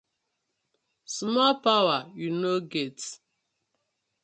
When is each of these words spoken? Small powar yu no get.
Small 1.15 1.53
powar 1.63 2.03
yu 2.19 2.29
no 2.41 2.53
get. 2.71 2.99